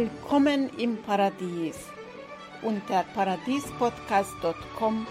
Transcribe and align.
Willkommen 0.00 0.70
im 0.78 0.96
Paradies. 1.02 1.76
Unter 2.62 3.04
paradiespodcast.com 3.14 5.06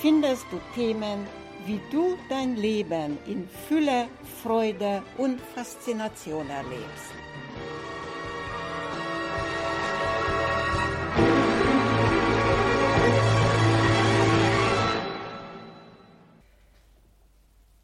findest 0.00 0.46
du 0.50 0.58
Themen, 0.74 1.26
wie 1.66 1.78
du 1.90 2.16
dein 2.30 2.56
Leben 2.56 3.18
in 3.26 3.46
Fülle, 3.68 4.08
Freude 4.42 5.02
und 5.18 5.38
Faszination 5.38 6.48
erlebst. 6.48 7.12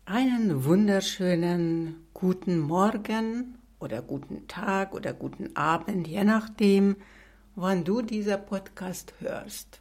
Einen 0.06 0.64
wunderschönen 0.64 2.06
guten 2.14 2.58
Morgen 2.58 3.57
oder 3.80 4.02
guten 4.02 4.48
Tag 4.48 4.94
oder 4.94 5.12
guten 5.12 5.54
Abend, 5.56 6.06
je 6.06 6.24
nachdem, 6.24 6.96
wann 7.54 7.84
du 7.84 8.02
dieser 8.02 8.38
Podcast 8.38 9.14
hörst. 9.20 9.80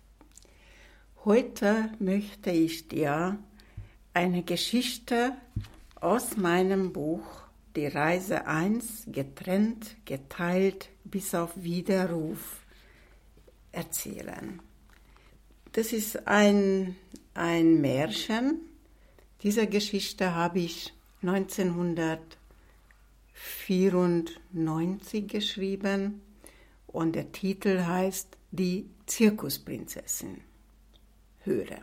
Heute 1.26 1.90
möchte 2.00 2.52
ich 2.52 2.88
dir 2.88 3.38
eine 4.14 4.44
Geschichte 4.44 5.34
aus 6.00 6.38
meinem 6.38 6.94
Buch 6.94 7.44
Die 7.76 7.88
Reise 7.88 8.48
1 8.48 9.08
getrennt, 9.08 9.98
geteilt 10.06 10.90
bis 11.04 11.36
auf 11.36 11.52
Widerruf 11.56 12.66
erzählen. 13.72 14.60
Das 15.74 15.94
ist 15.94 16.28
ein, 16.28 16.96
ein 17.36 17.82
Märchen. 17.82 18.62
Diese 19.44 19.68
Geschichte 19.68 20.34
habe 20.34 20.60
ich 20.60 20.94
1994 23.70 25.28
geschrieben 25.28 26.22
und 26.88 27.16
der 27.16 27.32
Titel 27.32 27.86
heißt 27.86 28.38
Die 28.52 28.90
Zirkusprinzessin. 29.06 30.42
Höre. 31.44 31.82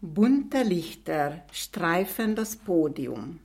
Bunte 0.00 0.62
Lichter 0.62 1.44
streifen 1.52 2.34
das 2.34 2.56
Podium. 2.56 3.40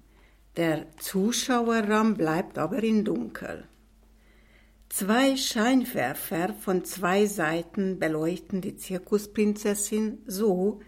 Der 0.57 0.87
Zuschauerraum 0.97 2.15
bleibt 2.15 2.57
aber 2.57 2.83
in 2.83 3.05
Dunkel. 3.05 3.65
Zwei 4.89 5.37
Scheinwerfer 5.37 6.53
von 6.53 6.83
zwei 6.83 7.27
Seiten 7.27 7.99
beleuchten 7.99 8.61
die 8.61 8.75
Zirkusprinzessin 8.75 10.19
so, 10.25 10.79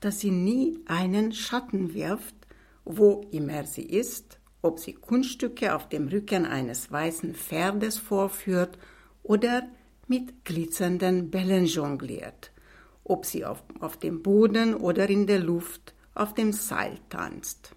dass 0.00 0.20
sie 0.20 0.30
nie 0.30 0.80
einen 0.86 1.32
Schatten 1.32 1.94
wirft, 1.94 2.34
wo 2.84 3.26
immer 3.30 3.64
sie 3.64 3.86
ist, 3.86 4.38
ob 4.66 4.80
sie 4.80 4.92
Kunststücke 4.92 5.74
auf 5.74 5.88
dem 5.88 6.08
Rücken 6.08 6.44
eines 6.44 6.90
weißen 6.90 7.34
Pferdes 7.34 7.98
vorführt 7.98 8.78
oder 9.22 9.68
mit 10.08 10.44
glitzernden 10.44 11.30
Bällen 11.30 11.66
jongliert, 11.66 12.52
ob 13.04 13.24
sie 13.24 13.44
auf, 13.44 13.62
auf 13.80 13.96
dem 13.96 14.22
Boden 14.22 14.74
oder 14.74 15.08
in 15.08 15.26
der 15.26 15.38
Luft 15.38 15.94
auf 16.14 16.34
dem 16.34 16.52
Seil 16.52 16.98
tanzt. 17.08 17.72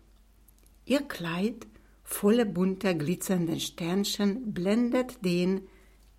Ihr 0.85 1.01
Kleid, 1.01 1.67
voller 2.03 2.45
bunter 2.45 2.93
glitzernden 2.93 3.59
Sternchen, 3.59 4.53
blendet 4.53 5.23
den, 5.23 5.67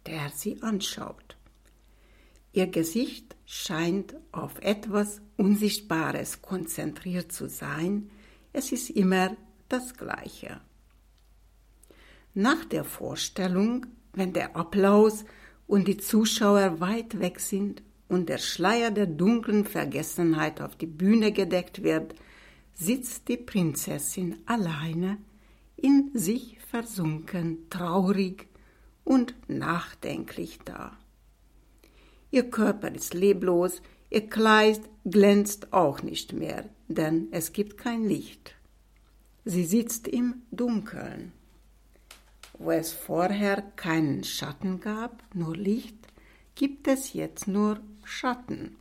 der 0.07 0.31
sie 0.35 0.63
anschaut. 0.63 1.37
Ihr 2.53 2.67
Gesicht 2.67 3.37
scheint 3.47 4.15
auf 4.33 4.61
etwas 4.61 5.21
Unsichtbares 5.37 6.43
konzentriert 6.43 7.33
zu 7.33 7.49
sein, 7.49 8.11
es 8.53 8.73
ist 8.73 8.91
immer 8.91 9.37
das 9.73 9.97
Gleiche. 9.97 10.61
Nach 12.35 12.65
der 12.65 12.85
Vorstellung, 12.85 13.87
wenn 14.13 14.33
der 14.33 14.57
Applaus 14.57 15.25
und 15.67 15.89
die 15.89 15.97
Zuschauer 15.97 16.81
weit 16.81 17.19
weg 17.19 17.41
sind 17.41 17.83
und 18.09 18.29
der 18.29 18.39
Schleier 18.39 18.91
der 18.91 19.07
dunklen 19.07 19.65
Vergessenheit 19.65 20.61
auf 20.61 20.77
die 20.77 20.87
Bühne 20.87 21.33
gedeckt 21.33 21.83
wird, 21.83 22.15
sitzt 22.75 23.29
die 23.29 23.37
Prinzessin 23.37 24.37
alleine, 24.47 25.19
in 25.77 26.11
sich 26.15 26.59
versunken, 26.71 27.69
traurig 27.71 28.49
und 29.05 29.35
nachdenklich 29.49 30.59
da. 30.65 30.97
Ihr 32.31 32.49
Körper 32.49 32.95
ist 32.95 33.15
leblos, 33.15 33.83
ihr 34.09 34.29
Kleid 34.29 34.81
glänzt 35.05 35.73
auch 35.73 36.03
nicht 36.03 36.33
mehr, 36.33 36.69
denn 36.89 37.29
es 37.33 37.53
gibt 37.53 37.77
kein 37.77 38.05
Licht. 38.05 38.55
Sie 39.45 39.65
sitzt 39.65 40.07
im 40.07 40.43
Dunkeln. 40.51 41.33
Wo 42.59 42.73
es 42.73 42.93
vorher 42.93 43.63
keinen 43.77 44.23
Schatten 44.25 44.81
gab, 44.81 45.23
nur 45.35 45.57
Licht, 45.57 45.97
gibt 46.55 46.89
es 46.89 47.15
jetzt 47.15 47.49
nur 47.49 47.81
Schatten. 48.05 48.77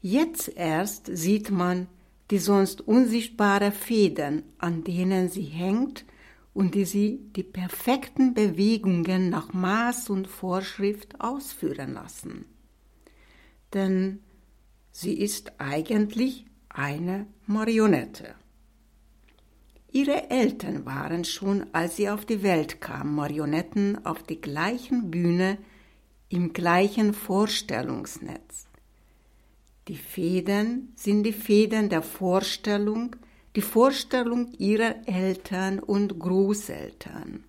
Jetzt 0.00 0.48
erst 0.56 1.10
sieht 1.12 1.50
man 1.50 1.88
die 2.30 2.38
sonst 2.38 2.80
unsichtbare 2.80 3.72
Fäden, 3.72 4.44
an 4.58 4.84
denen 4.84 5.28
sie 5.28 5.42
hängt 5.42 6.04
und 6.54 6.74
die 6.74 6.84
sie 6.84 7.20
die 7.34 7.42
perfekten 7.42 8.34
Bewegungen 8.34 9.30
nach 9.30 9.52
Maß 9.52 10.10
und 10.10 10.28
Vorschrift 10.28 11.20
ausführen 11.20 11.94
lassen. 11.94 12.44
Denn 13.74 14.20
sie 14.92 15.14
ist 15.14 15.60
eigentlich 15.60 16.46
eine 16.68 17.26
Marionette. 17.46 18.36
Ihre 19.92 20.30
Eltern 20.30 20.86
waren 20.86 21.24
schon, 21.24 21.66
als 21.72 21.96
sie 21.96 22.08
auf 22.08 22.24
die 22.24 22.42
Welt 22.42 22.80
kam, 22.80 23.16
Marionetten 23.16 24.04
auf 24.06 24.22
der 24.22 24.36
gleichen 24.36 25.10
Bühne, 25.10 25.58
im 26.28 26.52
gleichen 26.52 27.12
Vorstellungsnetz. 27.12 28.68
Die 29.88 29.96
Fäden 29.96 30.92
sind 30.94 31.24
die 31.24 31.32
Fäden 31.32 31.88
der 31.88 32.02
Vorstellung, 32.02 33.16
die 33.56 33.62
Vorstellung 33.62 34.52
ihrer 34.58 35.08
Eltern 35.08 35.80
und 35.80 36.20
Großeltern. 36.20 37.42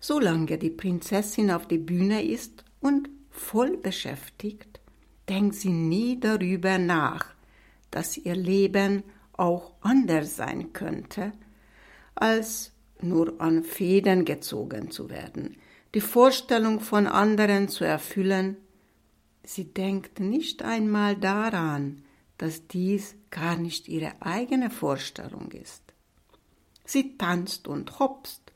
Solange 0.00 0.58
die 0.58 0.70
Prinzessin 0.70 1.50
auf 1.50 1.66
der 1.66 1.78
Bühne 1.78 2.22
ist 2.22 2.62
und 2.80 3.08
voll 3.30 3.78
beschäftigt, 3.78 4.80
denkt 5.30 5.54
sie 5.54 5.70
nie 5.70 6.20
darüber 6.20 6.76
nach, 6.76 7.34
dass 7.90 8.18
ihr 8.18 8.36
Leben 8.36 9.02
auch 9.38 9.72
anders 9.80 10.36
sein 10.36 10.72
könnte, 10.72 11.32
als 12.14 12.72
nur 13.00 13.40
an 13.40 13.62
Fäden 13.62 14.24
gezogen 14.24 14.90
zu 14.90 15.08
werden, 15.08 15.56
die 15.94 16.00
Vorstellung 16.00 16.80
von 16.80 17.06
anderen 17.06 17.68
zu 17.68 17.84
erfüllen. 17.84 18.56
Sie 19.44 19.72
denkt 19.72 20.20
nicht 20.20 20.62
einmal 20.62 21.16
daran, 21.16 22.02
dass 22.36 22.66
dies 22.66 23.14
gar 23.30 23.56
nicht 23.56 23.88
ihre 23.88 24.20
eigene 24.20 24.70
Vorstellung 24.70 25.50
ist. 25.52 25.82
Sie 26.84 27.16
tanzt 27.16 27.68
und 27.68 27.98
hopst, 27.98 28.52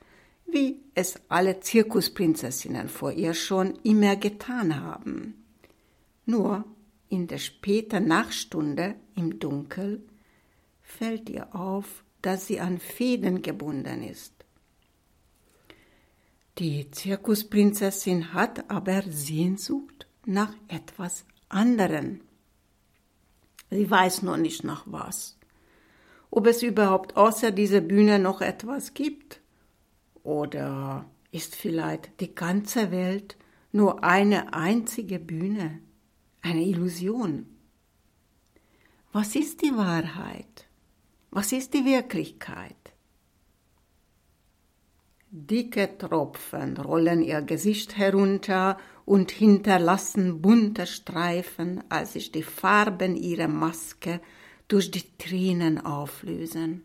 wie 0.47 0.81
es 0.95 1.21
alle 1.29 1.61
Zirkusprinzessinnen 1.61 2.89
vor 2.89 3.13
ihr 3.13 3.35
schon 3.35 3.75
immer 3.83 4.17
getan 4.17 4.81
haben. 4.81 5.45
Nur 6.27 6.65
in 7.09 7.27
der 7.27 7.39
späten 7.39 8.07
Nachtstunde 8.07 8.95
im 9.17 9.39
Dunkel 9.39 10.03
fällt 10.99 11.29
ihr 11.31 11.55
auf, 11.55 12.05
dass 12.21 12.47
sie 12.47 12.61
an 12.61 12.79
Fäden 12.79 13.43
gebunden 13.43 14.03
ist. 14.03 14.33
Die 16.59 16.91
Zirkusprinzessin 16.91 18.35
hat 18.35 18.71
aber 18.71 19.03
Sehnsucht 19.03 20.07
nach 20.27 20.55
etwas 20.69 21.25
anderem. 21.49 22.21
Sie 23.71 23.91
weiß 23.91 24.23
noch 24.23 24.37
nicht 24.37 24.65
nach 24.65 24.85
was. 24.87 25.39
Ob 26.31 26.47
es 26.47 26.63
überhaupt 26.63 27.17
außer 27.17 27.51
dieser 27.51 27.81
Bühne 27.81 28.19
noch 28.19 28.41
etwas 28.41 28.95
gibt? 28.95 29.41
Oder 30.23 31.07
ist 31.31 31.57
vielleicht 31.57 32.21
die 32.21 32.35
ganze 32.35 32.91
Welt 32.91 33.37
nur 33.73 34.05
eine 34.05 34.53
einzige 34.53 35.19
Bühne, 35.19 35.81
eine 36.43 36.63
Illusion? 36.63 37.47
Was 39.13 39.35
ist 39.35 39.63
die 39.63 39.75
Wahrheit? 39.75 40.67
Was 41.35 41.51
ist 41.51 41.73
die 41.73 41.87
Wirklichkeit? 41.87 42.77
Dicke 45.31 45.97
Tropfen 45.97 46.77
rollen 46.77 47.23
ihr 47.23 47.41
Gesicht 47.41 47.97
herunter 47.97 48.77
und 49.07 49.31
hinterlassen 49.31 50.43
bunte 50.43 50.87
Streifen, 50.87 51.83
als 51.89 52.13
sich 52.13 52.33
die 52.33 52.43
Farben 52.43 53.17
ihrer 53.17 53.49
Maske 53.49 54.21
durch 54.69 54.91
die 54.91 55.05
Tränen 55.17 55.81
auflösen. 55.81 56.85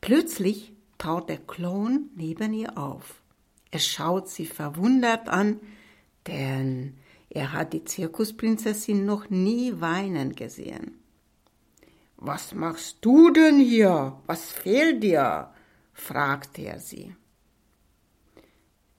Plötzlich 0.00 0.72
taut 0.98 1.28
der 1.28 1.38
Klon 1.38 2.10
neben 2.14 2.54
ihr 2.54 2.78
auf. 2.78 3.22
Er 3.72 3.80
schaut 3.80 4.28
sie 4.28 4.46
verwundert 4.46 5.28
an, 5.28 5.58
denn 6.28 6.94
er 7.28 7.52
hat 7.52 7.72
die 7.72 7.82
Zirkusprinzessin 7.82 9.04
noch 9.04 9.30
nie 9.30 9.80
weinen 9.80 10.36
gesehen. 10.36 11.02
Was 12.26 12.54
machst 12.54 12.98
du 13.02 13.30
denn 13.30 13.60
hier? 13.60 14.20
Was 14.26 14.50
fehlt 14.50 15.00
dir? 15.04 15.52
fragte 15.92 16.62
er 16.62 16.80
sie. 16.80 17.14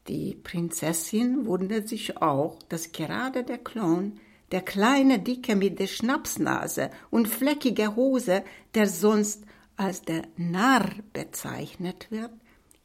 Die 0.08 0.34
Prinzessin 0.34 1.46
wundert 1.46 1.90
sich 1.90 2.22
auch, 2.22 2.58
dass 2.70 2.94
gerade 2.94 3.44
der 3.44 3.58
Clown, 3.58 4.22
der 4.54 4.62
kleine 4.62 5.20
Dicke 5.20 5.58
mit 5.58 5.78
der 5.78 5.88
Schnapsnase 5.88 6.90
und 7.10 7.28
fleckiger 7.28 7.98
Hose, 7.98 8.46
der 8.76 8.88
sonst 8.88 9.44
als 9.76 10.04
der 10.04 10.24
Narr 10.38 10.90
bezeichnet 11.12 12.10
wird, 12.10 12.32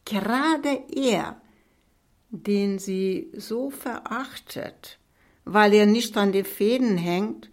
gerade 0.05 0.83
er, 0.93 1.41
den 2.31 2.81
sie 2.81 3.31
so 3.37 3.71
verachtet, 3.71 4.99
weil 5.44 5.73
er 5.73 5.87
nicht 5.87 6.17
an 6.17 6.33
den 6.33 6.44
Fäden 6.44 6.99
hängt, 6.99 7.49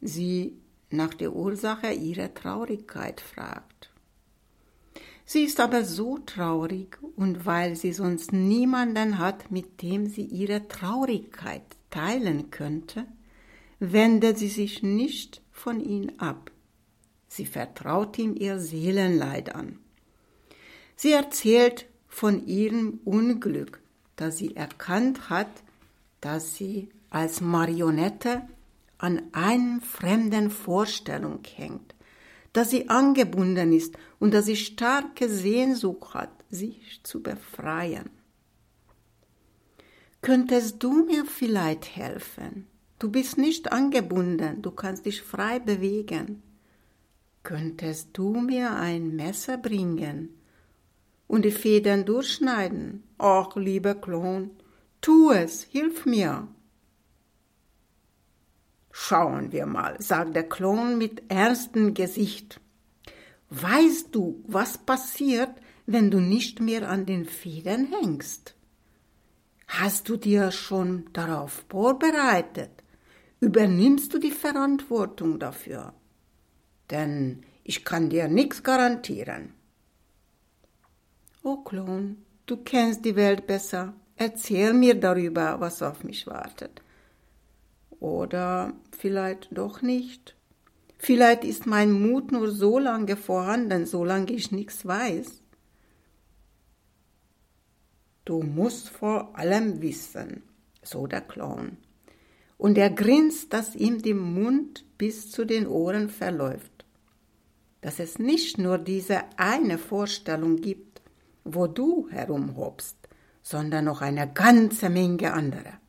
sie 0.00 0.56
nach 0.96 1.14
der 1.14 1.34
Ursache 1.34 1.92
ihrer 1.92 2.32
Traurigkeit 2.34 3.20
fragt. 3.20 3.90
Sie 5.26 5.44
ist 5.44 5.60
aber 5.60 5.84
so 5.84 6.18
traurig 6.18 6.98
und 7.16 7.46
weil 7.46 7.76
sie 7.76 7.92
sonst 7.92 8.32
niemanden 8.32 9.18
hat, 9.18 9.50
mit 9.50 9.80
dem 9.82 10.06
sie 10.06 10.24
ihre 10.24 10.68
Traurigkeit 10.68 11.62
teilen 11.90 12.50
könnte, 12.50 13.06
wendet 13.78 14.38
sie 14.38 14.48
sich 14.48 14.82
nicht 14.82 15.42
von 15.50 15.80
ihm 15.80 16.10
ab. 16.18 16.50
Sie 17.28 17.46
vertraut 17.46 18.18
ihm 18.18 18.36
ihr 18.36 18.58
Seelenleid 18.60 19.54
an. 19.54 19.78
Sie 20.94 21.12
erzählt 21.12 21.86
von 22.06 22.46
ihrem 22.46 23.00
Unglück, 23.04 23.80
das 24.16 24.36
sie 24.36 24.54
erkannt 24.54 25.30
hat, 25.30 25.50
dass 26.20 26.54
sie 26.54 26.90
als 27.10 27.40
Marionette 27.40 28.42
an 29.04 29.20
einer 29.32 29.82
fremden 29.82 30.50
Vorstellung 30.50 31.40
hängt, 31.54 31.94
dass 32.54 32.70
sie 32.70 32.88
angebunden 32.88 33.70
ist 33.74 33.98
und 34.18 34.32
dass 34.32 34.46
sie 34.46 34.56
starke 34.56 35.28
Sehnsucht 35.28 36.14
hat, 36.14 36.32
sich 36.48 37.00
zu 37.02 37.22
befreien. 37.22 38.08
Könntest 40.22 40.82
du 40.82 41.04
mir 41.04 41.26
vielleicht 41.26 41.96
helfen? 41.96 42.66
Du 42.98 43.10
bist 43.10 43.36
nicht 43.36 43.70
angebunden, 43.72 44.62
du 44.62 44.70
kannst 44.70 45.04
dich 45.04 45.20
frei 45.20 45.58
bewegen. 45.58 46.42
Könntest 47.42 48.08
du 48.14 48.40
mir 48.40 48.74
ein 48.74 49.14
Messer 49.16 49.58
bringen 49.58 50.30
und 51.26 51.44
die 51.44 51.50
Federn 51.50 52.06
durchschneiden? 52.06 53.02
Ach, 53.18 53.54
lieber 53.54 53.96
Klon, 53.96 54.52
tu 55.02 55.30
es, 55.30 55.64
hilf 55.64 56.06
mir. 56.06 56.48
Schauen 58.96 59.50
wir 59.50 59.66
mal, 59.66 60.00
sagt 60.00 60.36
der 60.36 60.48
Klon 60.48 60.98
mit 60.98 61.24
ernstem 61.28 61.94
Gesicht. 61.94 62.60
Weißt 63.50 64.14
du, 64.14 64.44
was 64.46 64.78
passiert, 64.78 65.50
wenn 65.84 66.12
du 66.12 66.20
nicht 66.20 66.60
mehr 66.60 66.88
an 66.88 67.04
den 67.04 67.24
Federn 67.24 67.88
hängst? 67.90 68.54
Hast 69.66 70.08
du 70.08 70.16
dir 70.16 70.52
schon 70.52 71.12
darauf 71.12 71.64
vorbereitet? 71.68 72.70
Übernimmst 73.40 74.14
du 74.14 74.18
die 74.18 74.30
Verantwortung 74.30 75.40
dafür? 75.40 75.92
Denn 76.88 77.44
ich 77.64 77.84
kann 77.84 78.10
dir 78.10 78.28
nichts 78.28 78.62
garantieren. 78.62 79.54
Oh 81.42 81.56
Klon, 81.56 82.18
du 82.46 82.58
kennst 82.58 83.04
die 83.04 83.16
Welt 83.16 83.48
besser. 83.48 83.92
Erzähl 84.14 84.72
mir 84.72 84.94
darüber, 84.94 85.58
was 85.58 85.82
auf 85.82 86.04
mich 86.04 86.28
wartet. 86.28 86.83
Oder 88.04 88.74
vielleicht 88.90 89.48
doch 89.56 89.80
nicht. 89.80 90.36
Vielleicht 90.98 91.42
ist 91.42 91.64
mein 91.64 91.90
Mut 91.90 92.32
nur 92.32 92.50
so 92.50 92.78
lange 92.78 93.16
vorhanden, 93.16 93.86
solange 93.86 94.30
ich 94.30 94.52
nichts 94.52 94.84
weiß. 94.84 95.40
Du 98.26 98.42
musst 98.42 98.90
vor 98.90 99.38
allem 99.38 99.80
wissen, 99.80 100.42
so 100.82 101.06
der 101.06 101.22
Clown. 101.22 101.78
Und 102.58 102.76
er 102.76 102.90
grinst, 102.90 103.54
dass 103.54 103.74
ihm 103.74 104.02
der 104.02 104.16
Mund 104.16 104.84
bis 104.98 105.30
zu 105.30 105.46
den 105.46 105.66
Ohren 105.66 106.10
verläuft. 106.10 106.84
Dass 107.80 108.00
es 108.00 108.18
nicht 108.18 108.58
nur 108.58 108.76
diese 108.76 109.20
eine 109.38 109.78
Vorstellung 109.78 110.56
gibt, 110.56 111.00
wo 111.42 111.66
du 111.66 112.10
herumhopst, 112.10 112.98
sondern 113.42 113.86
noch 113.86 114.02
eine 114.02 114.30
ganze 114.30 114.90
Menge 114.90 115.32
andere. 115.32 115.83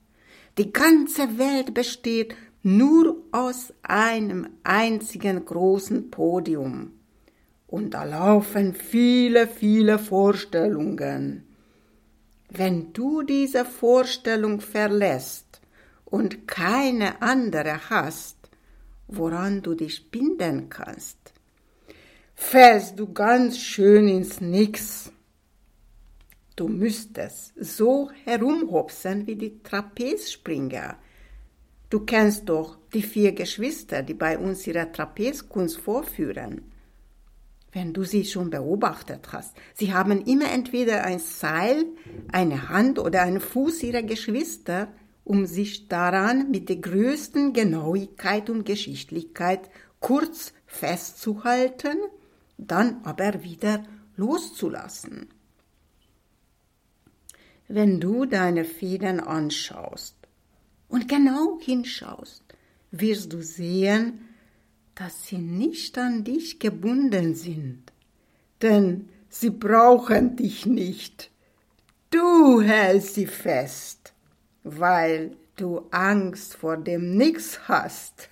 Die 0.57 0.71
ganze 0.71 1.37
Welt 1.37 1.73
besteht 1.73 2.35
nur 2.63 3.17
aus 3.31 3.73
einem 3.83 4.47
einzigen 4.63 5.43
großen 5.43 6.09
Podium. 6.09 6.93
Und 7.67 7.93
da 7.93 8.05
laufen 8.05 8.73
viele, 8.73 9.47
viele 9.47 9.99
Vorstellungen. 9.99 11.45
Wenn 12.49 12.93
du 12.93 13.21
diese 13.21 13.65
Vorstellung 13.65 14.61
verlässt 14.61 15.59
und 16.05 16.47
keine 16.47 17.21
andere 17.21 17.89
hast, 17.89 18.37
woran 19.07 19.61
du 19.61 19.73
dich 19.73 20.09
binden 20.09 20.69
kannst, 20.69 21.17
fällst 22.33 22.97
du 22.97 23.11
ganz 23.11 23.57
schön 23.57 24.07
ins 24.07 24.39
Nix. 24.39 25.11
Du 26.55 26.69
müsstest 26.69 27.53
so 27.59 28.09
herumhopsen 28.23 29.27
wie 29.27 29.35
die 29.35 29.61
Trapezspringer. 29.61 30.95
Du 31.89 31.99
kennst 32.01 32.47
doch 32.47 32.77
die 32.93 33.01
vier 33.01 33.33
Geschwister, 33.33 34.03
die 34.03 34.13
bei 34.13 34.37
uns 34.37 34.65
ihre 34.65 34.89
Trapezkunst 34.91 35.77
vorführen. 35.77 36.61
Wenn 37.73 37.93
du 37.93 38.05
sie 38.05 38.23
schon 38.23 38.49
beobachtet 38.49 39.33
hast, 39.33 39.53
sie 39.73 39.93
haben 39.93 40.21
immer 40.21 40.49
entweder 40.49 41.03
ein 41.03 41.19
Seil, 41.19 41.83
eine 42.31 42.69
Hand 42.69 42.99
oder 42.99 43.23
einen 43.23 43.41
Fuß 43.41 43.83
ihrer 43.83 44.03
Geschwister, 44.03 44.87
um 45.25 45.45
sich 45.45 45.89
daran 45.89 46.51
mit 46.51 46.69
der 46.69 46.77
größten 46.77 47.51
Genauigkeit 47.51 48.49
und 48.49 48.65
Geschichtlichkeit 48.65 49.69
kurz 49.99 50.53
festzuhalten, 50.67 51.97
dann 52.57 53.01
aber 53.03 53.43
wieder 53.43 53.83
loszulassen. 54.15 55.34
Wenn 57.67 57.99
du 57.99 58.25
deine 58.25 58.63
Federn 58.63 59.19
anschaust 59.19 60.15
und 60.87 61.07
genau 61.07 61.57
hinschaust, 61.59 62.43
wirst 62.91 63.33
du 63.33 63.41
sehen, 63.41 64.29
dass 64.93 65.25
sie 65.25 65.39
nicht 65.39 65.97
an 65.97 66.23
dich 66.23 66.59
gebunden 66.59 67.33
sind, 67.33 67.81
denn 68.61 69.09
sie 69.29 69.49
brauchen 69.49 70.35
dich 70.35 70.65
nicht. 70.67 71.31
Du 72.11 72.61
hältst 72.61 73.15
sie 73.15 73.27
fest, 73.27 74.13
weil 74.63 75.35
du 75.55 75.81
Angst 75.89 76.55
vor 76.55 76.77
dem 76.77 77.17
Nix 77.17 77.67
hast. 77.67 78.29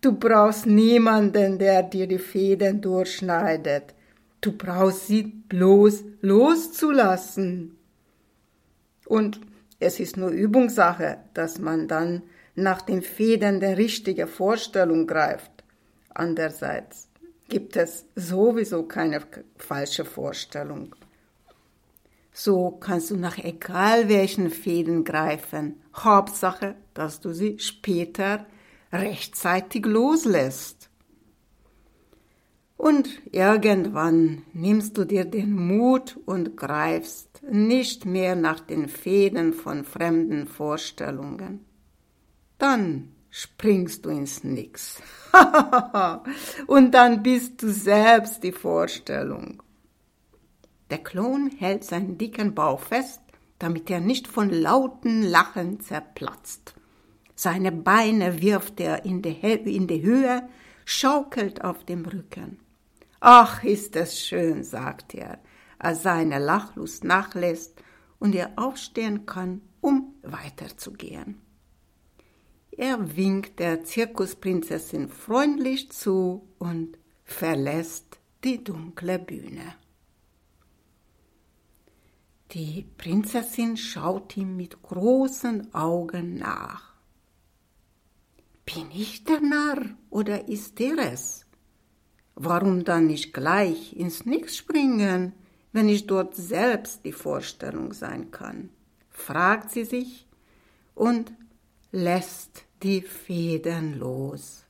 Du 0.00 0.12
brauchst 0.12 0.66
niemanden, 0.66 1.58
der 1.58 1.82
dir 1.82 2.06
die 2.06 2.18
Federn 2.18 2.80
durchschneidet. 2.80 3.94
Du 4.40 4.52
brauchst 4.52 5.08
sie 5.08 5.24
bloß 5.24 6.04
loszulassen. 6.22 7.76
Und 9.10 9.40
es 9.80 9.98
ist 9.98 10.16
nur 10.16 10.30
Übungssache, 10.30 11.18
dass 11.34 11.58
man 11.58 11.88
dann 11.88 12.22
nach 12.54 12.80
den 12.80 13.02
Federn 13.02 13.58
der 13.58 13.76
richtige 13.76 14.28
Vorstellung 14.28 15.08
greift. 15.08 15.50
Andererseits 16.10 17.08
gibt 17.48 17.74
es 17.76 18.04
sowieso 18.14 18.84
keine 18.84 19.20
falsche 19.56 20.04
Vorstellung. 20.04 20.94
So 22.32 22.70
kannst 22.70 23.10
du 23.10 23.16
nach 23.16 23.38
egal 23.38 24.08
welchen 24.08 24.48
Fäden 24.48 25.02
greifen. 25.02 25.80
Hauptsache, 25.92 26.76
dass 26.94 27.18
du 27.20 27.32
sie 27.32 27.58
später 27.58 28.46
rechtzeitig 28.92 29.86
loslässt. 29.86 30.88
Und 32.76 33.08
irgendwann 33.32 34.42
nimmst 34.52 34.96
du 34.96 35.04
dir 35.04 35.24
den 35.24 35.52
Mut 35.52 36.16
und 36.26 36.56
greifst 36.56 37.29
nicht 37.42 38.04
mehr 38.04 38.36
nach 38.36 38.60
den 38.60 38.88
Fäden 38.88 39.52
von 39.52 39.84
fremden 39.84 40.46
Vorstellungen. 40.46 41.64
Dann 42.58 43.12
springst 43.30 44.04
du 44.04 44.10
ins 44.10 44.44
Nix. 44.44 45.00
und 46.66 46.92
dann 46.92 47.22
bist 47.22 47.62
du 47.62 47.70
selbst 47.72 48.42
die 48.42 48.52
Vorstellung. 48.52 49.62
Der 50.90 50.98
Klon 50.98 51.50
hält 51.56 51.84
seinen 51.84 52.18
dicken 52.18 52.54
Bauch 52.54 52.80
fest, 52.80 53.20
damit 53.58 53.90
er 53.90 54.00
nicht 54.00 54.26
von 54.26 54.50
lauten 54.50 55.22
Lachen 55.22 55.80
zerplatzt. 55.80 56.74
Seine 57.36 57.72
Beine 57.72 58.42
wirft 58.42 58.80
er 58.80 59.04
in 59.04 59.22
die, 59.22 59.38
in 59.40 59.86
die 59.86 60.02
Höhe, 60.02 60.48
schaukelt 60.84 61.64
auf 61.64 61.84
dem 61.84 62.04
Rücken. 62.04 62.58
Ach, 63.20 63.62
ist 63.62 63.96
es 63.96 64.18
schön, 64.18 64.64
sagt 64.64 65.14
er, 65.14 65.38
als 65.80 66.02
seine 66.02 66.38
Lachlust 66.38 67.04
nachlässt 67.04 67.82
und 68.18 68.34
er 68.34 68.52
aufstehen 68.56 69.26
kann, 69.26 69.62
um 69.80 70.14
weiterzugehen. 70.22 71.40
Er 72.70 73.16
winkt 73.16 73.58
der 73.58 73.84
Zirkusprinzessin 73.84 75.08
freundlich 75.08 75.90
zu 75.90 76.48
und 76.58 76.96
verlässt 77.24 78.18
die 78.44 78.62
dunkle 78.62 79.18
Bühne. 79.18 79.74
Die 82.52 82.86
Prinzessin 82.96 83.76
schaut 83.76 84.36
ihm 84.36 84.56
mit 84.56 84.82
großen 84.82 85.72
Augen 85.74 86.34
nach. 86.34 86.94
Bin 88.64 88.90
ich 88.92 89.24
der 89.24 89.40
Narr 89.40 89.96
oder 90.10 90.48
ist 90.48 90.80
er 90.80 90.98
es? 91.12 91.46
Warum 92.34 92.84
dann 92.84 93.06
nicht 93.06 93.32
gleich 93.32 93.94
ins 93.94 94.24
Nix 94.24 94.56
springen, 94.56 95.32
wenn 95.72 95.88
ich 95.88 96.06
dort 96.06 96.34
selbst 96.34 97.04
die 97.04 97.12
Vorstellung 97.12 97.92
sein 97.92 98.30
kann? 98.30 98.70
fragt 99.10 99.70
sie 99.70 99.84
sich 99.84 100.26
und 100.94 101.32
lässt 101.92 102.64
die 102.82 103.02
Federn 103.02 103.98
los. 103.98 104.64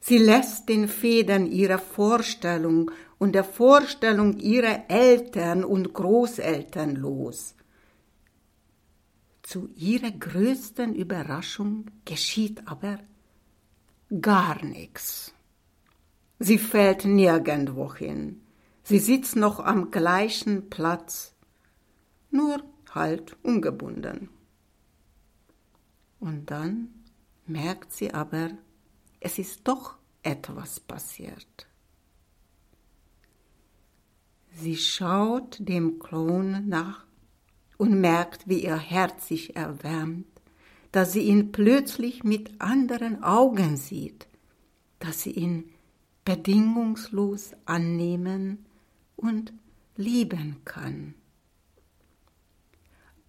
Sie 0.00 0.18
lässt 0.18 0.68
den 0.68 0.86
Federn 0.86 1.46
ihrer 1.46 1.78
Vorstellung 1.78 2.90
und 3.18 3.34
der 3.34 3.44
Vorstellung 3.44 4.38
ihrer 4.38 4.90
Eltern 4.90 5.64
und 5.64 5.94
Großeltern 5.94 6.94
los. 6.96 7.54
Zu 9.42 9.70
ihrer 9.76 10.10
größten 10.10 10.94
Überraschung 10.94 11.86
geschieht 12.04 12.66
aber 12.66 12.98
gar 14.20 14.62
nichts. 14.62 15.32
Sie 16.38 16.58
fällt 16.58 17.06
nirgendwo 17.06 17.94
hin. 17.94 18.43
Sie 18.84 18.98
sitzt 18.98 19.34
noch 19.34 19.60
am 19.60 19.90
gleichen 19.90 20.68
Platz, 20.68 21.34
nur 22.30 22.62
halt 22.90 23.34
ungebunden. 23.42 24.28
Und 26.20 26.50
dann 26.50 26.88
merkt 27.46 27.92
sie 27.92 28.12
aber, 28.12 28.50
es 29.20 29.38
ist 29.38 29.66
doch 29.66 29.96
etwas 30.22 30.80
passiert. 30.80 31.66
Sie 34.52 34.76
schaut 34.76 35.56
dem 35.60 35.98
Klon 35.98 36.68
nach 36.68 37.06
und 37.78 37.98
merkt, 38.00 38.48
wie 38.48 38.64
ihr 38.64 38.76
Herz 38.76 39.28
sich 39.28 39.56
erwärmt, 39.56 40.26
dass 40.92 41.12
sie 41.12 41.22
ihn 41.22 41.52
plötzlich 41.52 42.22
mit 42.22 42.60
anderen 42.60 43.22
Augen 43.22 43.78
sieht, 43.78 44.28
dass 44.98 45.22
sie 45.22 45.32
ihn 45.32 45.70
bedingungslos 46.24 47.52
annehmen 47.64 48.66
und 49.16 49.52
lieben 49.96 50.56
kann. 50.64 51.14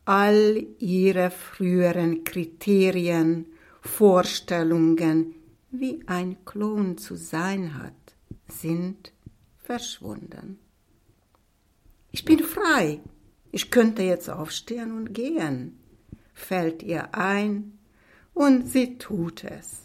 All 0.05 0.65
ihre 0.79 1.31
früheren 1.31 2.23
Kriterien, 2.23 3.47
Vorstellungen, 3.81 5.33
wie 5.71 6.03
ein 6.05 6.43
Klon 6.45 6.97
zu 6.97 7.15
sein 7.15 7.77
hat, 7.77 7.93
sind 8.47 9.11
verschwunden. 9.57 10.59
Ich 12.11 12.23
bin 12.23 12.39
frei, 12.39 13.01
ich 13.51 13.71
könnte 13.71 14.03
jetzt 14.03 14.29
aufstehen 14.29 14.95
und 14.95 15.13
gehen, 15.13 15.79
fällt 16.33 16.83
ihr 16.83 17.15
ein, 17.15 17.79
und 18.33 18.67
sie 18.67 18.97
tut 18.97 19.43
es. 19.43 19.81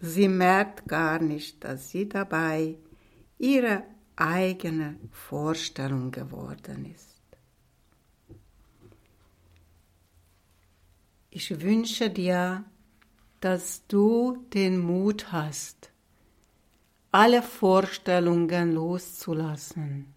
Sie 0.00 0.28
merkt 0.28 0.88
gar 0.88 1.20
nicht, 1.20 1.62
dass 1.62 1.90
sie 1.90 2.08
dabei 2.08 2.76
ihre 3.38 3.82
eigene 4.20 4.96
Vorstellung 5.10 6.10
geworden 6.10 6.84
ist. 6.94 7.08
Ich 11.30 11.60
wünsche 11.60 12.10
dir, 12.10 12.64
dass 13.40 13.86
du 13.86 14.44
den 14.52 14.78
Mut 14.80 15.32
hast, 15.32 15.90
alle 17.12 17.42
Vorstellungen 17.42 18.72
loszulassen 18.72 20.14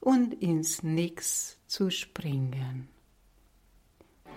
und 0.00 0.34
ins 0.34 0.82
Nix 0.82 1.58
zu 1.66 1.90
springen. 1.90 2.88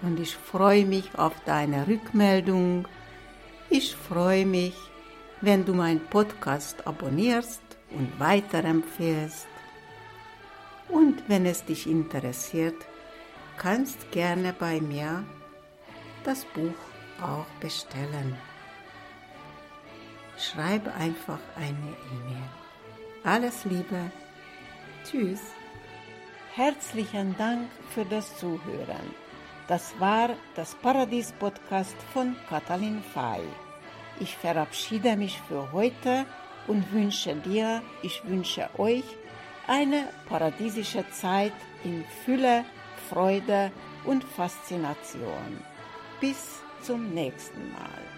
Und 0.01 0.19
ich 0.19 0.35
freue 0.35 0.85
mich 0.85 1.17
auf 1.17 1.33
deine 1.45 1.87
Rückmeldung 1.87 2.87
ich 3.69 3.93
freue 3.95 4.45
mich, 4.45 4.75
wenn 5.41 5.65
du 5.65 5.73
meinen 5.73 5.99
Podcast 5.99 6.87
abonnierst 6.87 7.61
und 7.91 8.19
weiterempfehlst. 8.19 9.47
Und 10.89 11.27
wenn 11.27 11.45
es 11.45 11.65
dich 11.65 11.87
interessiert, 11.87 12.75
kannst 13.57 14.11
gerne 14.11 14.53
bei 14.53 14.79
mir 14.79 15.23
das 16.23 16.45
Buch 16.45 16.75
auch 17.21 17.45
bestellen. 17.59 18.37
Schreibe 20.37 20.93
einfach 20.93 21.39
eine 21.55 21.95
E-Mail. 22.11 22.49
Alles 23.23 23.65
Liebe. 23.65 24.11
Tschüss. 25.03 25.41
Herzlichen 26.53 27.35
Dank 27.37 27.69
für 27.89 28.05
das 28.05 28.37
Zuhören. 28.37 29.15
Das 29.67 29.93
war 29.99 30.29
das 30.55 30.75
Paradies-Podcast 30.75 31.95
von 32.13 32.35
Katalin 32.47 33.01
Fay. 33.13 33.41
Ich 34.19 34.35
verabschiede 34.37 35.17
mich 35.17 35.39
für 35.41 35.71
heute 35.71 36.25
und 36.67 36.91
wünsche 36.93 37.35
dir, 37.35 37.81
ich 38.01 38.21
wünsche 38.25 38.69
euch 38.77 39.03
eine 39.67 40.07
paradiesische 40.27 41.03
Zeit 41.11 41.53
in 41.83 42.05
Fülle, 42.25 42.65
Freude 43.09 43.71
und 44.05 44.23
Faszination. 44.23 45.63
Bis 46.19 46.61
zum 46.81 47.13
nächsten 47.13 47.71
Mal. 47.71 48.16